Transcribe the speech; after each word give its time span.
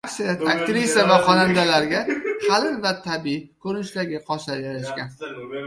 Aksariyat 0.07 0.43
aktrisa 0.53 1.03
va 1.11 1.17
xonandalarga 1.27 2.01
qalin 2.47 2.81
va 2.87 2.95
tabiiy 3.05 3.39
ko‘rinishdagi 3.67 4.25
qoshlar 4.33 4.67
yarashgan 4.67 5.17